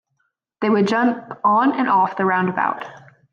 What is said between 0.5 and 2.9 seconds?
They would jump on and off the roundabout.